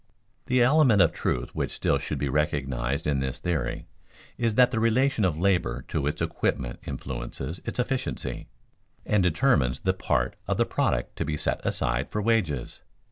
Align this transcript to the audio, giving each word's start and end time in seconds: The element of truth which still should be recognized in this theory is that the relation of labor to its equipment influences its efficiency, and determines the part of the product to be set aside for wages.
The 0.47 0.63
element 0.63 0.99
of 0.99 1.11
truth 1.13 1.53
which 1.53 1.73
still 1.75 1.99
should 1.99 2.17
be 2.17 2.27
recognized 2.27 3.05
in 3.05 3.19
this 3.19 3.37
theory 3.37 3.85
is 4.35 4.55
that 4.55 4.71
the 4.71 4.79
relation 4.79 5.23
of 5.23 5.37
labor 5.37 5.85
to 5.89 6.07
its 6.07 6.23
equipment 6.23 6.79
influences 6.87 7.61
its 7.65 7.77
efficiency, 7.77 8.47
and 9.05 9.21
determines 9.21 9.81
the 9.81 9.93
part 9.93 10.37
of 10.47 10.57
the 10.57 10.65
product 10.65 11.17
to 11.17 11.23
be 11.25 11.37
set 11.37 11.63
aside 11.63 12.09
for 12.09 12.19
wages. 12.19 12.81